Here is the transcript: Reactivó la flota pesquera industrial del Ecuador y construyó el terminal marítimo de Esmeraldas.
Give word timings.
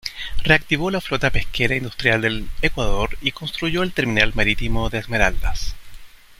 Reactivó 0.41 0.89
la 0.89 0.99
flota 0.99 1.29
pesquera 1.29 1.75
industrial 1.75 2.21
del 2.21 2.47
Ecuador 2.63 3.19
y 3.21 3.33
construyó 3.33 3.83
el 3.83 3.91
terminal 3.93 4.31
marítimo 4.33 4.89
de 4.89 4.97
Esmeraldas. 4.97 5.75